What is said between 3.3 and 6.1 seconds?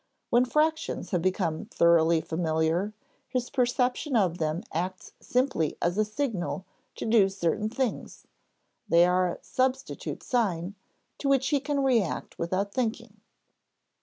perception of them acts simply as a